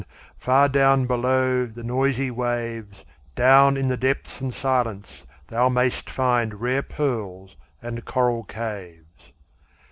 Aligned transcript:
far 0.39 0.67
down 0.67 1.05
below 1.05 1.63
the 1.67 1.83
noisy 1.83 2.31
waves, 2.31 3.05
Down 3.35 3.77
in 3.77 3.87
the 3.87 3.97
depths 3.97 4.41
and 4.41 4.51
silence 4.51 5.27
thou 5.47 5.69
mayst 5.69 6.09
find 6.09 6.59
Rare 6.59 6.81
pearls 6.81 7.55
and 7.83 8.03
coral 8.03 8.43
caves. 8.43 9.31